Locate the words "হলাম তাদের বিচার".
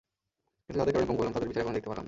1.21-1.61